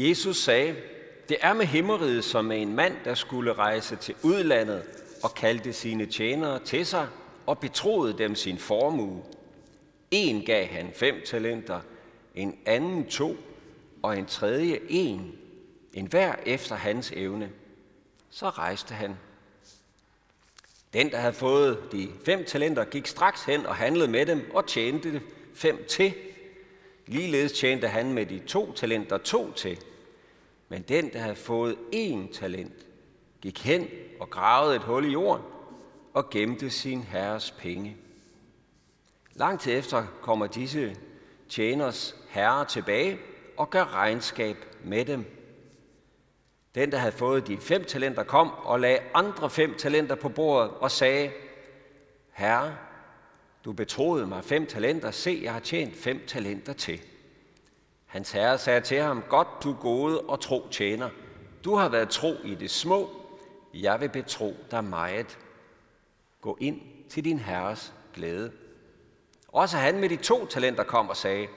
[0.00, 0.76] Jesus sagde,
[1.28, 4.82] det er med himmeriget som med en mand, der skulle rejse til udlandet
[5.22, 7.08] og kaldte sine tjenere til sig
[7.46, 9.22] og betroede dem sin formue.
[10.10, 11.80] En gav han fem talenter,
[12.34, 13.36] en anden to,
[14.02, 15.32] og en tredje en,
[15.94, 17.50] en hver efter hans evne.
[18.30, 19.16] Så rejste han.
[20.92, 24.66] Den, der havde fået de fem talenter, gik straks hen og handlede med dem og
[24.66, 25.22] tjente
[25.54, 26.14] fem til.
[27.08, 29.78] Ligeledes tjente han med de to talenter to til.
[30.68, 32.86] Men den, der havde fået én talent,
[33.40, 33.88] gik hen
[34.20, 35.44] og gravede et hul i jorden
[36.14, 37.96] og gemte sin herres penge.
[39.34, 40.96] Langt til efter kommer disse
[41.48, 43.18] tjeners herre tilbage
[43.56, 45.24] og gør regnskab med dem.
[46.74, 50.70] Den, der havde fået de fem talenter, kom og lagde andre fem talenter på bordet
[50.70, 51.30] og sagde,
[52.32, 52.76] Herre,
[53.64, 57.00] du betroede mig fem talenter, se, jeg har tjent fem talenter til.
[58.06, 61.10] Hans herre sagde til ham, godt du gode og tro tjener.
[61.64, 63.10] Du har været tro i det små,
[63.74, 65.38] jeg vil betro dig meget.
[66.40, 68.52] Gå ind til din herres glæde.
[69.48, 71.48] Også han med de to talenter kom og sagde,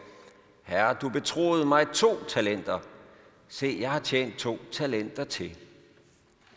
[0.64, 2.80] Herre, du betroede mig to talenter.
[3.48, 5.58] Se, jeg har tjent to talenter til.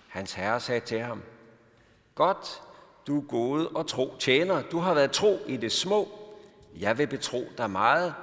[0.08, 1.22] Hans herre sagde til ham,
[2.14, 2.62] Godt,
[3.06, 4.62] du gode og tro tjener.
[4.62, 6.08] Du har været tro i det små.
[6.80, 8.14] Jeg vil betro dig meget.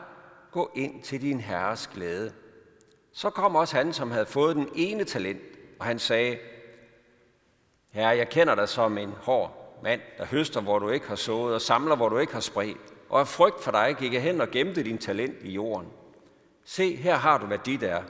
[0.52, 2.34] Gå ind til din herres glæde.
[3.14, 5.42] Så kom også han, som havde fået den ene talent,
[5.80, 6.38] og han sagde,
[7.90, 11.56] Herre, jeg kender dig som en hård mand, der høster, hvor du ikke har sået,
[11.56, 12.78] og samler, hvor du ikke har spredt.
[13.10, 15.88] Og af frygt for dig gik jeg hen og gemte din talent i jorden.
[16.64, 18.04] Se, her har du, hvad dit er.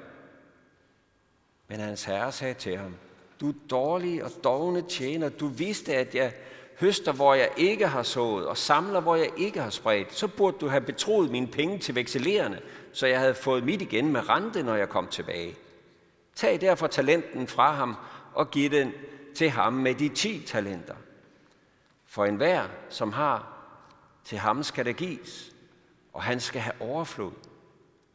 [1.68, 2.96] Men hans herre sagde til ham,
[3.42, 6.34] du dårlige og dogne tjener, du vidste, at jeg
[6.82, 10.58] høster, hvor jeg ikke har sået, og samler, hvor jeg ikke har spredt, så burde
[10.62, 12.62] du have betroet mine penge til vekselerende,
[12.94, 15.56] så jeg havde fået mit igen med rente, når jeg kom tilbage.
[16.36, 17.96] Tag derfor talenten fra ham
[18.34, 18.92] og giv den
[19.36, 20.96] til ham med de ti talenter.
[22.06, 23.48] For enhver, som har,
[24.24, 25.52] til ham skal der gives,
[26.14, 27.32] og han skal have overflod.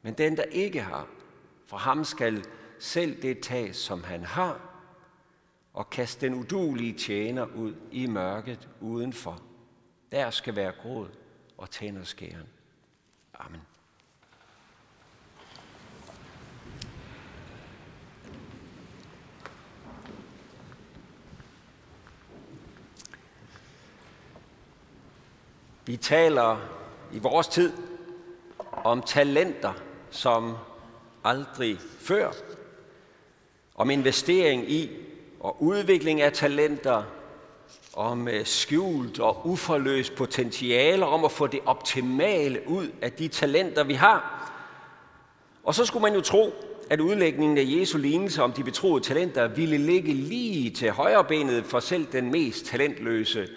[0.03, 1.07] Men den, der ikke har,
[1.67, 2.45] for ham skal
[2.79, 4.61] selv det tages, som han har,
[5.77, 9.43] og kast den udulige tjener ud i mørket udenfor.
[10.11, 11.09] Der skal være gråd
[11.59, 12.47] og tænderskæren.
[13.35, 13.61] Amen.
[25.87, 26.59] Vi taler
[27.13, 27.73] i vores tid
[28.73, 29.73] om talenter
[30.11, 30.57] som
[31.25, 32.33] aldrig før.
[33.75, 35.06] Om investering i
[35.41, 37.03] og udvikling af talenter,
[37.95, 43.95] om skjult og uforløst potentiale, om at få det optimale ud af de talenter, vi
[43.95, 44.53] har.
[45.65, 46.55] Og så skulle man jo tro,
[46.91, 51.65] at udlægningen af Jesu lignelse om de betroede talenter ville ligge lige til højre benet
[51.65, 53.49] for selv den mest talentløse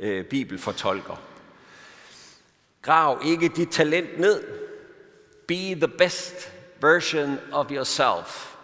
[0.00, 1.22] øh, bibelfortolker.
[2.82, 4.44] Grav ikke dit talent ned.
[5.48, 8.55] Be the best version of yourself.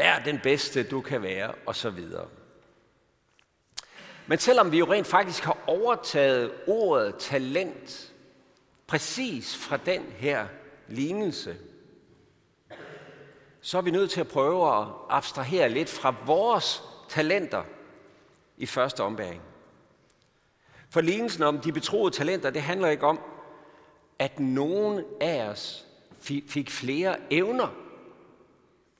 [0.00, 2.28] Vær den bedste, du kan være, og så videre.
[4.26, 8.12] Men selvom vi jo rent faktisk har overtaget ordet talent
[8.86, 10.46] præcis fra den her
[10.88, 11.56] lignelse,
[13.60, 17.62] så er vi nødt til at prøve at abstrahere lidt fra vores talenter
[18.56, 19.42] i første ombæring.
[20.90, 23.20] For lignelsen om de betroede talenter, det handler ikke om,
[24.18, 25.86] at nogen af os
[26.48, 27.68] fik flere evner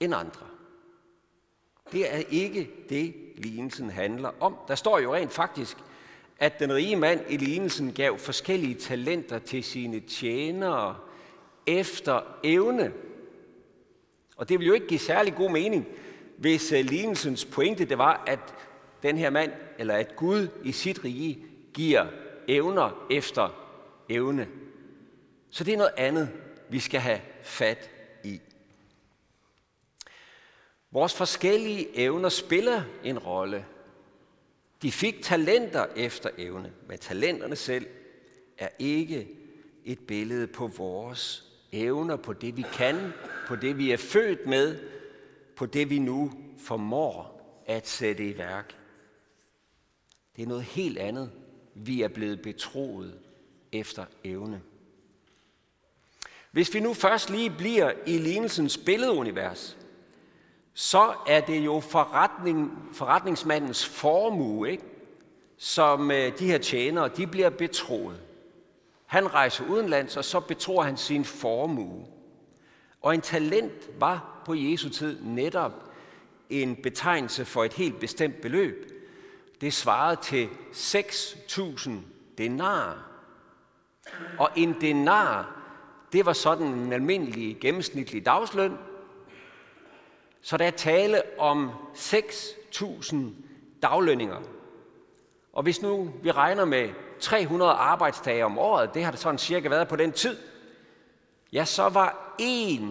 [0.00, 0.49] end andre.
[1.92, 4.56] Det er ikke det, lignelsen handler om.
[4.68, 5.76] Der står jo rent faktisk,
[6.38, 10.96] at den rige mand i lignelsen gav forskellige talenter til sine tjenere
[11.66, 12.92] efter evne.
[14.36, 15.86] Og det vil jo ikke give særlig god mening,
[16.36, 18.54] hvis øh, lignelsens pointe det var, at
[19.02, 21.38] den her mand, eller at Gud i sit rige,
[21.74, 22.06] giver
[22.48, 23.48] evner efter
[24.08, 24.48] evne.
[25.50, 26.28] Så det er noget andet,
[26.68, 27.99] vi skal have fat i.
[30.92, 33.66] Vores forskellige evner spiller en rolle.
[34.82, 37.86] De fik talenter efter evne, men talenterne selv
[38.58, 39.28] er ikke
[39.84, 43.12] et billede på vores evner, på det vi kan,
[43.46, 44.78] på det vi er født med,
[45.56, 48.74] på det vi nu formår at sætte i værk.
[50.36, 51.30] Det er noget helt andet,
[51.74, 53.18] vi er blevet betroet
[53.72, 54.62] efter evne.
[56.50, 59.76] Hvis vi nu først lige bliver i lignelsens billedunivers,
[60.74, 64.84] så er det jo forretning, forretningsmandens formue, ikke?
[65.56, 68.20] som øh, de her tjenere, de bliver betroet.
[69.06, 72.06] Han rejser udenlands, og så betror han sin formue.
[73.00, 75.72] Og en talent var på Jesu tid netop
[76.50, 78.92] en betegnelse for et helt bestemt beløb.
[79.60, 81.90] Det svarede til 6.000
[82.38, 83.10] denar.
[84.38, 85.60] Og en denar,
[86.12, 88.78] det var sådan en almindelig gennemsnitlig dagsløn.
[90.42, 93.16] Så der er tale om 6.000
[93.82, 94.42] daglønninger.
[95.52, 96.90] Og hvis nu vi regner med
[97.20, 100.38] 300 arbejdsdage om året, det har det sådan cirka været på den tid,
[101.52, 102.84] ja, så var én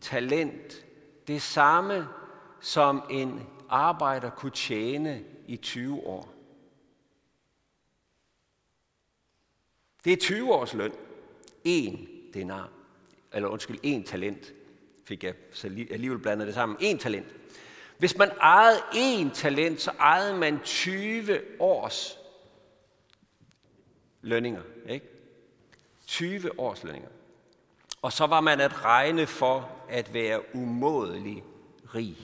[0.00, 0.84] talent
[1.26, 2.08] det samme,
[2.60, 6.34] som en arbejder kunne tjene i 20 år.
[10.04, 10.92] Det er 20 års løn.
[11.64, 12.68] En denar.
[13.32, 14.52] Eller undskyld, en talent.
[15.04, 16.78] Fik jeg så alligevel blandet det sammen.
[16.80, 17.26] En talent.
[17.98, 22.18] Hvis man ejede en talent, så ejede man 20 års
[24.22, 24.62] lønninger.
[24.88, 25.06] Ikke?
[26.06, 27.08] 20 års lønninger.
[28.02, 31.44] Og så var man at regne for at være umådelig
[31.94, 32.16] rig.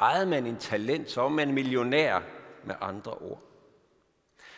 [0.00, 2.20] Ejede man en talent, så var man millionær
[2.64, 3.42] med andre ord.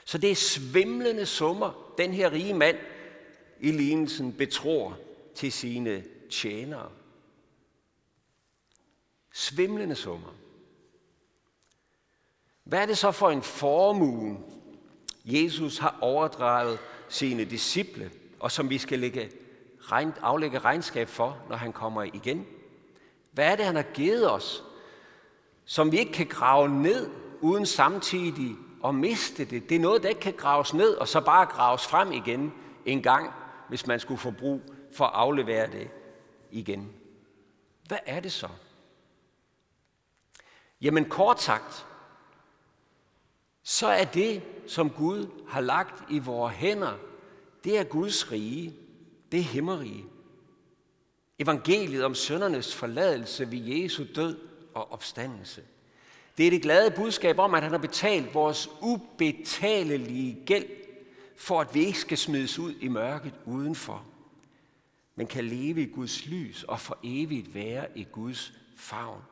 [0.05, 2.77] Så det er svimlende summer, den her rige mand
[3.61, 4.99] i lignelsen betror
[5.35, 6.91] til sine tjenere.
[9.33, 10.35] Svimlende summer.
[12.65, 14.39] Hvad er det så for en formue,
[15.25, 16.79] Jesus har overdraget
[17.09, 18.11] sine disciple,
[18.41, 19.31] og som vi skal lægge,
[20.23, 22.47] aflægge regnskab for, når han kommer igen?
[23.33, 24.65] Hvad er det, han har givet os,
[25.65, 27.11] som vi ikke kan grave ned,
[27.41, 29.69] uden samtidig at miste det?
[29.69, 32.53] Det er noget, der ikke kan graves ned, og så bare graves frem igen
[32.87, 33.31] en gang,
[33.69, 34.61] hvis man skulle få brug
[34.93, 35.91] for at aflevere det
[36.51, 36.93] igen.
[37.87, 38.49] Hvad er det så?
[40.81, 41.87] Jamen kort sagt,
[43.63, 46.99] så er det, som Gud har lagt i vores hænder,
[47.65, 48.75] det er Guds rige.
[49.33, 50.05] Det er himmerige.
[51.39, 54.39] Evangeliet om søndernes forladelse ved Jesu død
[54.75, 55.63] og opstandelse.
[56.39, 60.67] Det er det glade budskab om, at han har betalt vores ubetalelige gæld,
[61.37, 64.05] for at vi ikke skal smides ud i mørket udenfor,
[65.19, 69.23] men kan leve i Guds lys og for evigt være i Guds favn.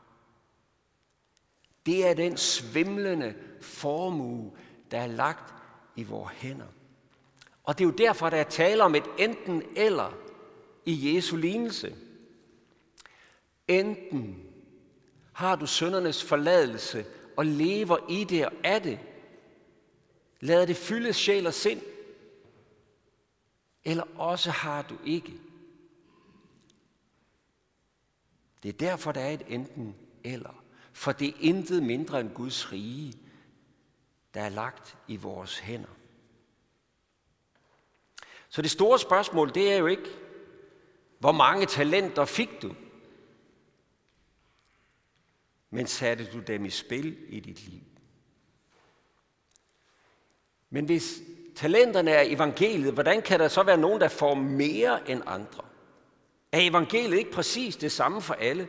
[1.87, 4.53] Det er den svimlende formue,
[4.91, 5.55] der er lagt
[5.97, 6.67] i vores hænder.
[7.65, 10.12] Og det er jo derfor, der er tale om et enten eller
[10.85, 11.97] i Jesu lignelse.
[13.69, 14.44] Enten
[15.32, 17.06] har du søndernes forladelse
[17.37, 18.99] og lever i det og af det.
[20.41, 21.81] Lad det fylde sjæl og sind.
[23.85, 25.45] Eller også har du ikke.
[28.62, 30.64] Det er derfor, der er et enten eller.
[30.93, 33.14] For det er intet mindre end Guds rige,
[34.35, 35.88] der er lagt i vores hænder.
[38.49, 40.11] Så det store spørgsmål, det er jo ikke,
[41.19, 42.75] hvor mange talenter fik du?
[45.70, 47.81] Men satte du dem i spil i dit liv?
[50.70, 51.20] Men hvis
[51.55, 55.64] talenterne er evangeliet, hvordan kan der så være nogen, der får mere end andre?
[56.52, 58.69] Er evangeliet ikke præcis det samme for alle?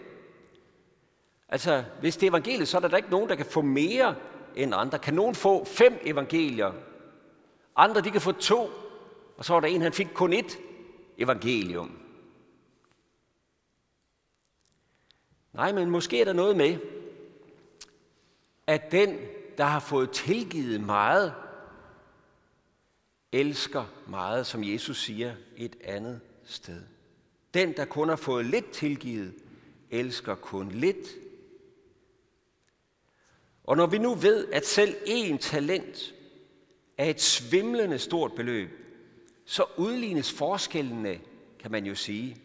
[1.50, 4.16] Altså, hvis det er evangeliet, så er der da ikke nogen, der kan få mere
[4.56, 5.00] end andre.
[5.00, 6.74] Kan nogen få fem evangelier?
[7.76, 8.70] Andre, de kan få to.
[9.38, 10.58] Og så var der en, han fik kun ét
[11.18, 12.00] evangelium.
[15.54, 16.78] Nej, men måske er der noget med,
[18.68, 19.20] at den,
[19.58, 21.34] der har fået tilgivet meget,
[23.32, 26.84] elsker meget, som Jesus siger et andet sted.
[27.54, 29.34] Den, der kun har fået lidt tilgivet,
[29.92, 31.08] elsker kun lidt.
[33.64, 36.14] Og når vi nu ved, at selv én talent
[36.98, 38.70] er et svimlende stort beløb,
[39.46, 41.20] så udlignes forskellene,
[41.60, 42.38] kan man jo sige.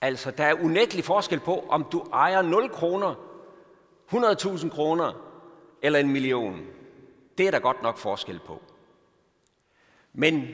[0.00, 3.14] Altså, der er unægtelig forskel på, om du ejer 0 kroner,
[4.12, 5.12] 100.000 kroner
[5.82, 6.66] eller en million.
[7.38, 8.62] Det er der godt nok forskel på.
[10.12, 10.48] Men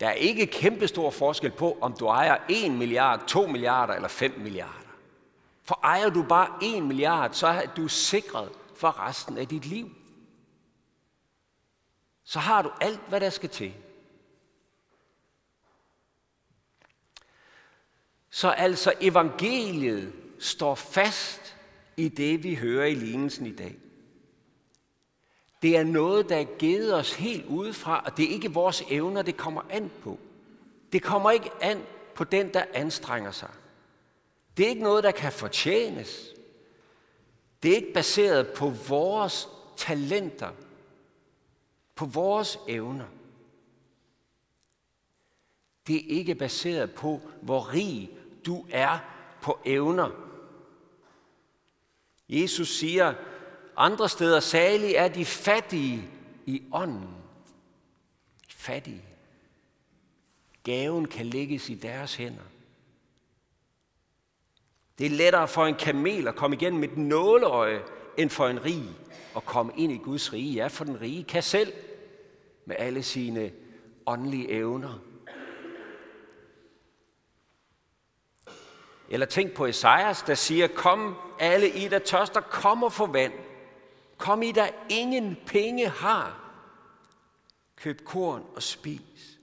[0.00, 4.38] der er ikke kæmpestor forskel på, om du ejer 1 milliard, 2 milliarder eller 5
[4.38, 4.88] milliarder.
[5.62, 9.90] For ejer du bare 1 milliard, så er du sikret for resten af dit liv.
[12.24, 13.74] Så har du alt, hvad der skal til.
[18.30, 21.56] Så altså evangeliet står fast
[21.96, 23.76] i det, vi hører i lignelsen i dag.
[25.62, 29.22] Det er noget, der er givet os helt udefra, og det er ikke vores evner,
[29.22, 30.18] det kommer an på.
[30.92, 31.82] Det kommer ikke an
[32.14, 33.50] på den, der anstrenger sig.
[34.56, 36.34] Det er ikke noget, der kan fortjenes.
[37.62, 40.50] Det er ikke baseret på vores talenter,
[41.94, 43.06] på vores evner.
[45.86, 48.10] Det er ikke baseret på, hvor rig
[48.46, 48.98] du er
[49.42, 50.10] på evner.
[52.28, 53.14] Jesus siger
[53.78, 56.08] andre steder, salig er de fattige
[56.46, 57.08] i ånden.
[58.48, 59.02] Fattige.
[60.64, 62.42] Gaven kan lægges i deres hænder.
[64.98, 67.82] Det er lettere for en kamel at komme igennem med et nåleøje,
[68.16, 68.82] end for en rig
[69.36, 70.52] at komme ind i Guds rige.
[70.52, 71.72] Ja, for den rige kan selv
[72.64, 73.52] med alle sine
[74.06, 74.98] åndelige evner.
[79.10, 83.32] Eller tænk på Esajas, der siger, kom alle I, der tørster, kom og få vand.
[84.18, 86.44] Kom I, der ingen penge har.
[87.76, 89.38] Køb korn og spis.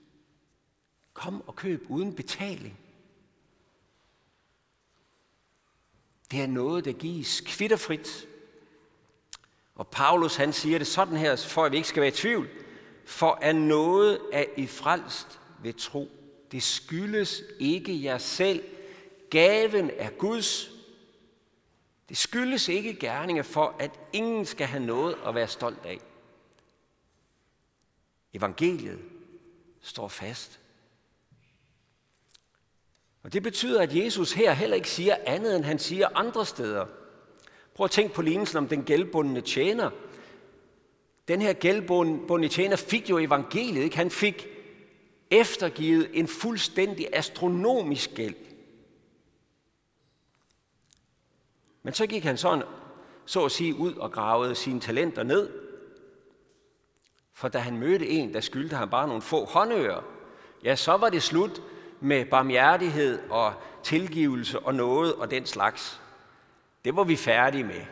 [1.12, 2.78] Kom og køb uden betaling.
[6.30, 8.28] Det er noget, der gives kvitterfrit.
[9.74, 12.48] Og Paulus han siger det sådan her, for at vi ikke skal være i tvivl.
[13.04, 16.10] For at noget er I frelst ved tro.
[16.52, 18.64] Det skyldes ikke jer selv.
[19.30, 20.75] Gaven er Guds.
[22.08, 26.00] Det skyldes ikke gerninger for, at ingen skal have noget at være stolt af.
[28.34, 28.98] Evangeliet
[29.80, 30.60] står fast.
[33.22, 36.86] Og det betyder, at Jesus her heller ikke siger andet, end han siger andre steder.
[37.74, 39.90] Prøv at tænke på lignelsen om den gældbundne tjener.
[41.28, 43.96] Den her gældbundne tjener fik jo evangeliet, ikke?
[43.96, 44.48] Han fik
[45.30, 48.34] eftergivet en fuldstændig astronomisk gæld.
[51.86, 52.64] Men så gik han sådan,
[53.26, 55.50] så at sige, ud og gravede sine talenter ned.
[57.32, 60.02] For da han mødte en, der skyldte ham bare nogle få håndører,
[60.64, 61.62] ja, så var det slut
[62.00, 66.00] med barmhjertighed og tilgivelse og noget og den slags.
[66.84, 67.82] Det var vi færdige med.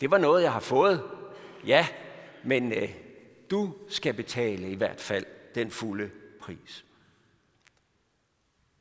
[0.00, 1.02] Det var noget, jeg har fået.
[1.66, 1.86] Ja,
[2.44, 2.94] men øh,
[3.50, 5.24] du skal betale i hvert fald
[5.54, 6.10] den fulde
[6.40, 6.84] pris.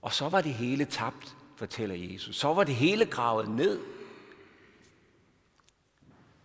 [0.02, 2.36] Og så var det hele tabt, fortæller Jesus.
[2.36, 3.96] Så var det hele gravet ned.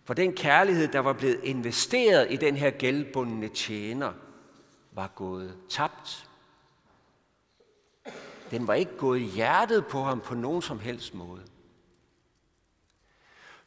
[0.03, 4.13] For den kærlighed, der var blevet investeret i den her gældbundne tjener,
[4.91, 6.27] var gået tabt.
[8.51, 11.41] Den var ikke gået i hjertet på ham på nogen som helst måde.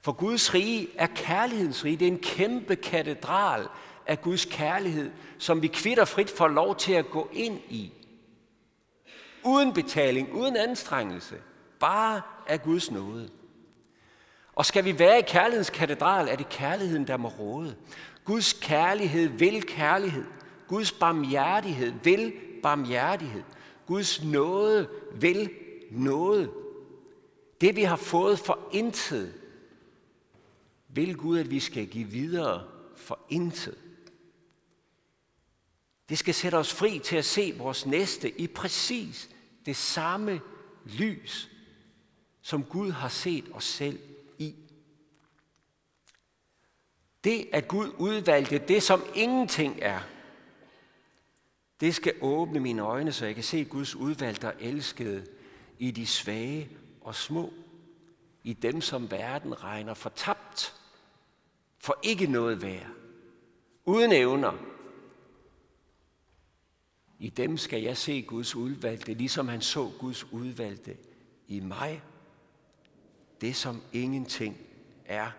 [0.00, 1.96] For Guds rige er kærlighedens rige.
[1.96, 3.68] Det er en kæmpe katedral
[4.06, 7.92] af Guds kærlighed, som vi kvitter frit får lov til at gå ind i.
[9.44, 11.42] Uden betaling, uden anstrengelse.
[11.80, 13.30] Bare af Guds nåde.
[14.54, 17.76] Og skal vi være i kærlighedens katedral, er det kærligheden, der må råde.
[18.24, 20.24] Guds kærlighed vil kærlighed.
[20.68, 22.32] Guds barmhjertighed vil
[22.62, 23.42] barmhjertighed.
[23.86, 25.50] Guds nåde vil
[25.90, 26.52] nåde.
[27.60, 29.34] Det vi har fået for intet,
[30.88, 32.64] vil Gud, at vi skal give videre
[32.96, 33.78] for intet.
[36.08, 39.30] Det skal sætte os fri til at se vores næste i præcis
[39.66, 40.40] det samme
[40.84, 41.50] lys,
[42.42, 43.98] som Gud har set os selv
[44.38, 44.54] i.
[47.24, 50.00] Det, at Gud udvalgte det, som ingenting er,
[51.80, 55.26] det skal åbne mine øjne, så jeg kan se Guds udvalgte og elskede
[55.78, 56.68] i de svage
[57.00, 57.52] og små,
[58.44, 60.74] i dem, som verden regner for tabt,
[61.78, 62.86] for ikke noget værd,
[63.84, 64.52] uden evner.
[67.18, 70.96] I dem skal jeg se Guds udvalgte, ligesom han så Guds udvalgte
[71.48, 72.02] i mig.
[73.40, 74.56] Det, som ingenting
[75.04, 75.30] er.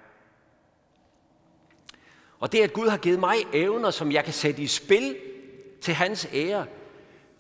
[2.39, 5.15] Og det, at Gud har givet mig evner, som jeg kan sætte i spil
[5.81, 6.65] til hans ære,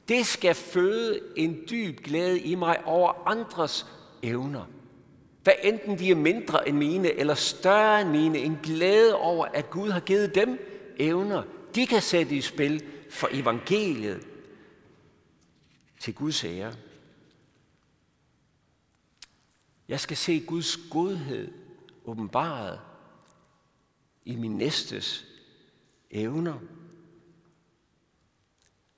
[0.07, 3.85] det skal føde en dyb glæde i mig over andres
[4.23, 4.65] evner.
[5.43, 9.69] Hvad enten de er mindre end mine eller større end mine, en glæde over, at
[9.69, 10.59] Gud har givet dem
[10.99, 11.43] evner,
[11.75, 14.27] de kan sætte i spil for evangeliet
[15.99, 16.73] til Guds ære.
[19.87, 21.51] Jeg skal se Guds godhed
[22.05, 22.79] åbenbaret
[24.25, 25.25] i min næstes
[26.11, 26.59] evner.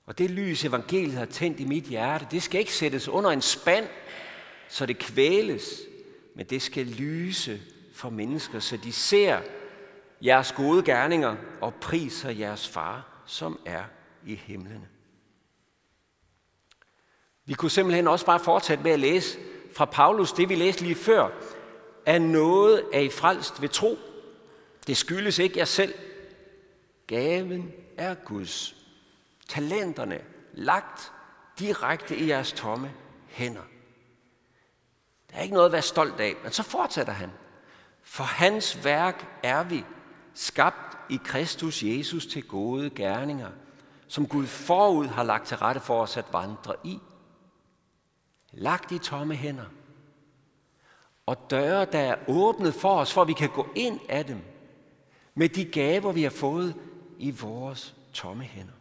[0.05, 3.41] Og det lys, evangeliet har tændt i mit hjerte, det skal ikke sættes under en
[3.41, 3.87] spand,
[4.69, 5.81] så det kvæles,
[6.35, 7.61] men det skal lyse
[7.93, 9.41] for mennesker, så de ser
[10.21, 13.83] jeres gode gerninger og priser jeres far, som er
[14.25, 14.85] i himlen.
[17.45, 19.39] Vi kunne simpelthen også bare fortsætte med at læse
[19.73, 21.29] fra Paulus, det vi læste lige før,
[22.05, 23.97] at noget er I frelst ved tro.
[24.87, 25.93] Det skyldes ikke jer selv.
[27.07, 28.75] Gaven er Guds
[29.49, 30.19] talenterne
[30.53, 31.11] lagt
[31.59, 32.93] direkte i jeres tomme
[33.27, 33.61] hænder.
[35.31, 37.31] Der er ikke noget at være stolt af, men så fortsætter han.
[38.01, 39.85] For hans værk er vi
[40.33, 43.49] skabt i Kristus Jesus til gode gerninger,
[44.07, 46.99] som Gud forud har lagt til rette for os at vandre i.
[48.51, 49.65] Lagt i tomme hænder.
[51.25, 54.41] Og døre, der er åbnet for os, for at vi kan gå ind af dem
[55.37, 56.75] med de gaver, vi har fået
[57.17, 58.73] i vores tomme hænder.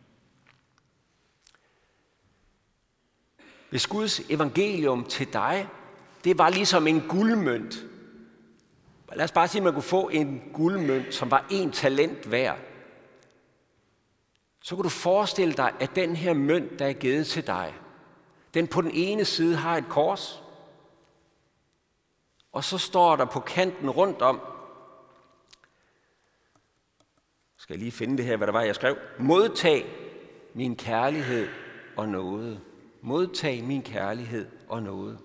[3.71, 5.69] Hvis Guds evangelium til dig,
[6.25, 7.85] det var ligesom en guldmønt.
[9.13, 12.59] Lad os bare sige, at man kunne få en guldmønt, som var en talent værd.
[14.63, 17.75] Så kunne du forestille dig, at den her mønt, der er givet til dig,
[18.55, 20.43] den på den ene side har et kors,
[22.53, 24.41] og så står der på kanten rundt om,
[27.67, 28.97] skal jeg lige finde det her, hvad der var, jeg skrev.
[29.19, 29.87] Modtag
[30.55, 31.49] min kærlighed
[31.97, 32.61] og noget.
[33.01, 35.19] Modtag min kærlighed og noget.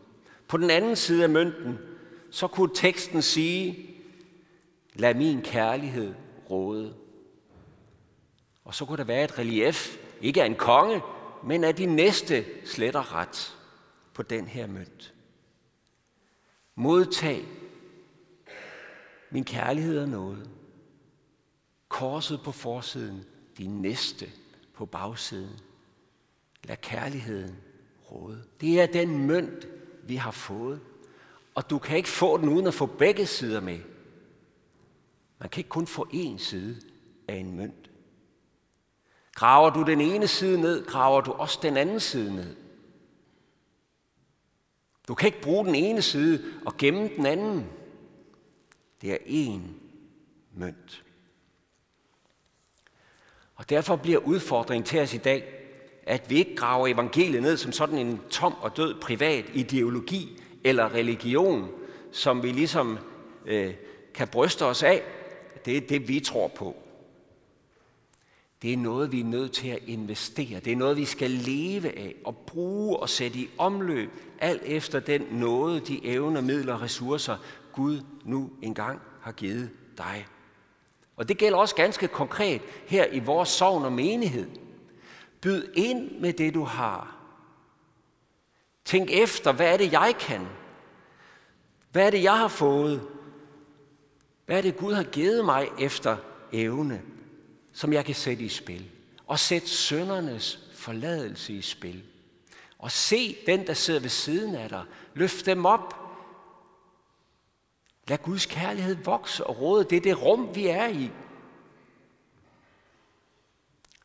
[0.48, 1.80] På den anden side af mønten,
[2.32, 3.90] så kunne teksten sige,
[4.94, 6.14] lad min kærlighed
[6.50, 6.94] råde.
[8.66, 11.02] Og så kunne der være et relief, ikke af en konge,
[11.44, 13.58] men af de næste sletter ret
[14.14, 15.14] på den her mønt.
[16.76, 17.46] Modtag
[19.30, 20.50] min kærlighed og noget.
[22.02, 23.26] Korset på forsiden,
[23.58, 24.32] din næste
[24.74, 25.60] på bagsiden.
[26.64, 27.56] Lad kærligheden
[28.12, 28.44] råde.
[28.62, 29.68] Det er den mønt,
[30.04, 30.82] vi har fået.
[31.56, 33.80] Og du kan ikke få den uden at få begge sider med.
[35.40, 36.82] Man kan ikke kun få én side
[37.28, 37.92] af en mønt.
[39.36, 42.56] Graver du den ene side ned, graver du også den anden side ned.
[45.08, 47.70] Du kan ikke bruge den ene side og gemme den anden.
[49.02, 49.62] Det er én
[50.54, 51.04] mønt.
[53.62, 55.44] Og derfor bliver udfordringen til os i dag,
[56.04, 60.94] at vi ikke graver evangeliet ned som sådan en tom og død privat ideologi eller
[60.94, 61.70] religion,
[62.12, 62.98] som vi ligesom
[63.46, 63.74] øh,
[64.14, 65.04] kan bryste os af.
[65.66, 66.76] Det er det, vi tror på.
[68.62, 70.60] Det er noget, vi er nødt til at investere.
[70.60, 75.00] Det er noget, vi skal leve af og bruge og sætte i omløb, alt efter
[75.00, 77.38] den nåde, de evner, midler og ressourcer,
[77.74, 80.26] Gud nu engang har givet dig.
[81.22, 84.50] Og det gælder også ganske konkret her i vores sovn og menighed.
[85.42, 87.16] Byd ind med det, du har.
[88.86, 90.48] Tænk efter, hvad er det, jeg kan?
[91.92, 93.02] Hvad er det, jeg har fået?
[94.46, 96.18] Hvad er det, Gud har givet mig efter
[96.52, 97.02] evne,
[97.74, 98.90] som jeg kan sætte i spil?
[99.28, 102.04] Og sæt søndernes forladelse i spil.
[102.80, 104.84] Og se den, der sidder ved siden af dig.
[105.14, 106.01] Løft dem op.
[108.12, 109.84] Lad Guds kærlighed vokse og råde.
[109.84, 111.12] Det er det rum, vi er i.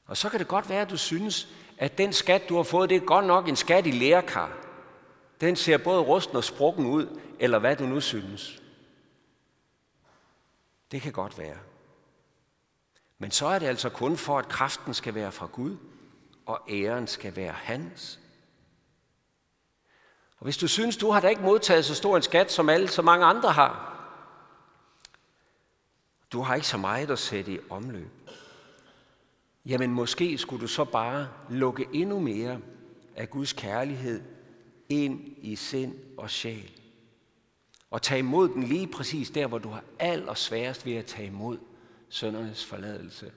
[0.07, 2.91] Og så kan det godt være, at du synes, at den skat, du har fået,
[2.91, 4.59] det er godt nok en skat i lærkar.
[5.41, 8.63] Den ser både rusten og sprukken ud, eller hvad du nu synes.
[10.91, 11.59] Det kan godt være.
[13.19, 15.77] Men så er det altså kun for, at kraften skal være fra Gud,
[16.47, 18.21] og æren skal være hans.
[20.39, 22.89] Og hvis du synes, du har da ikke modtaget så stor en skat, som alle
[22.89, 23.96] så mange andre har,
[26.37, 28.11] du har ikke så meget at sætte i omløb,
[29.67, 32.61] jamen måske skulle du så bare lukke endnu mere
[33.15, 34.23] af Guds kærlighed
[34.89, 36.71] ind i sind og sjæl.
[37.91, 41.59] Og tage imod den lige præcis der, hvor du har allersværest ved at tage imod
[42.09, 43.33] søndernes forladelse.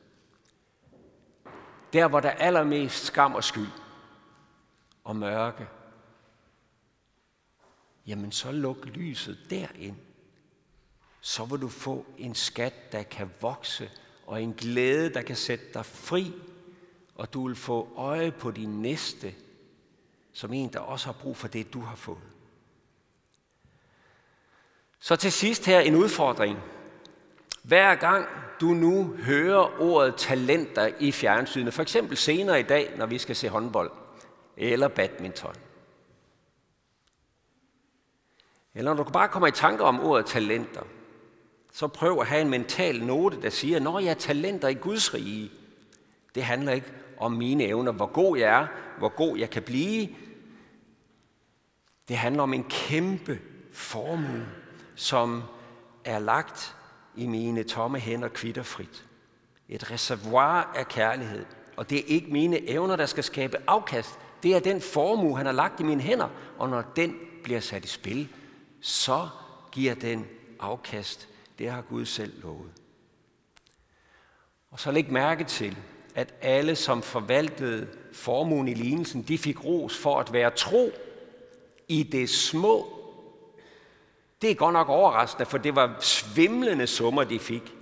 [1.94, 3.72] Der, hvor der er allermest skam og skyld
[5.04, 5.68] og mørke.
[8.08, 10.09] Jamen, så luk lyset derind.
[11.22, 13.90] Så vil du få en skat, der kan vokse
[14.28, 16.34] og en glæde, der kan sætte dig fri,
[17.16, 19.36] og du vil få øje på din næste,
[20.34, 22.18] som en, der også har brug for det, du har fået.
[25.00, 26.60] Så til sidst her en udfordring.
[27.64, 28.28] Hver gang
[28.62, 33.36] du nu hører ordet talenter i fjernsynet, for eksempel senere i dag, når vi skal
[33.36, 33.92] se håndbold
[34.58, 35.56] eller badminton,
[38.74, 40.84] eller når du bare kommer i tanke om ordet talenter,
[41.74, 45.14] så prøv at have en mental note, der siger, når jeg er talenter i Guds
[45.14, 45.52] rige,
[46.36, 50.10] det handler ikke om mine evner, hvor god jeg er, hvor god jeg kan blive.
[52.08, 53.40] Det handler om en kæmpe
[53.72, 54.46] formue,
[54.96, 55.44] som
[56.06, 56.76] er lagt
[57.16, 59.06] i mine tomme hænder kvitterfrit.
[59.70, 61.46] Et reservoir af kærlighed.
[61.78, 64.20] Og det er ikke mine evner, der skal skabe afkast.
[64.44, 66.28] Det er den formue, han har lagt i mine hænder.
[66.58, 68.30] Og når den bliver sat i spil,
[68.82, 69.30] så
[69.72, 70.26] giver den
[70.60, 72.72] afkast det har Gud selv lovet.
[74.72, 75.78] Og så læg mærke til,
[76.16, 80.92] at alle, som forvaltede formuen i lignelsen, de fik ros for at være tro
[81.88, 82.96] i det små.
[84.42, 87.76] Det er godt nok overraskende, for det var svimlende summer, de fik.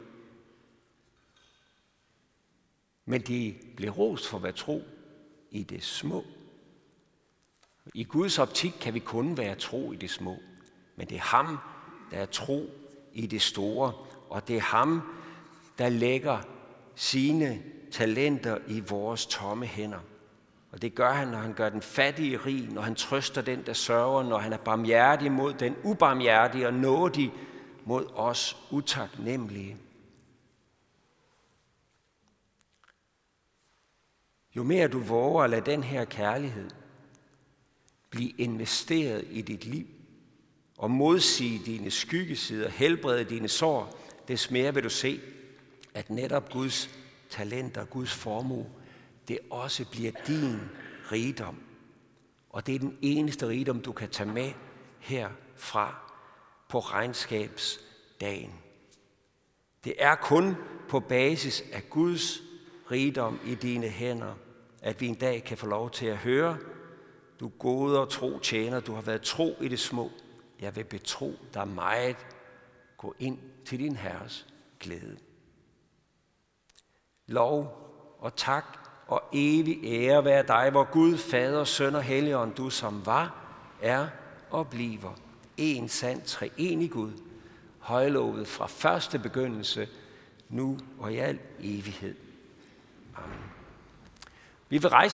[3.05, 4.83] Men de blev rost for at være tro
[5.51, 6.25] i det små.
[7.93, 10.37] I Guds optik kan vi kun være tro i det små.
[10.95, 11.57] Men det er ham,
[12.11, 12.69] der er tro
[13.17, 13.93] i det store.
[14.29, 15.01] Og det er ham,
[15.77, 16.39] der lægger
[16.95, 19.99] sine talenter i vores tomme hænder.
[20.71, 23.73] Og det gør han, når han gør den fattige rig, når han trøster den, der
[23.73, 27.33] sørger, når han er barmhjertig mod den ubarmhjertige og nådig
[27.85, 29.77] mod os utaknemmelige.
[34.55, 36.69] Jo mere du våger at lade den her kærlighed
[38.09, 39.87] blive investeret i dit liv,
[40.77, 45.19] og modsige dine skyggesider, helbrede dine sår, des mere vil du se,
[45.93, 46.89] at netop Guds
[47.29, 48.65] talenter, Guds formue,
[49.27, 50.59] det også bliver din
[51.11, 51.57] rigdom.
[52.49, 54.51] Og det er den eneste rigdom, du kan tage med
[54.99, 56.13] herfra
[56.69, 58.53] på regnskabsdagen.
[59.83, 60.55] Det er kun
[60.89, 62.41] på basis af Guds
[62.91, 64.33] rigdom i dine hænder,
[64.81, 66.57] at vi en dag kan få lov til at høre,
[67.39, 70.11] du gode og tro tjener, du har været tro i det små.
[70.61, 72.17] Jeg vil betro dig meget.
[72.97, 74.47] Gå ind til din Herres
[74.79, 75.17] glæde.
[77.27, 77.83] Lov
[78.19, 83.05] og tak og evig ære være dig, hvor Gud, Fader, Søn og Helligånd, du som
[83.05, 83.45] var,
[83.81, 84.07] er
[84.49, 85.13] og bliver
[85.57, 87.11] en sand treenig Gud,
[87.79, 89.89] højlovet fra første begyndelse,
[90.49, 92.15] nu og i al evighed.
[93.15, 93.51] Amen.
[94.69, 95.15] Vi vil rejse